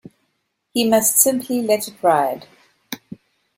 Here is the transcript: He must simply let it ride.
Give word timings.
He 0.73 0.89
must 0.89 1.19
simply 1.19 1.61
let 1.61 1.87
it 1.87 1.93
ride. 2.01 2.47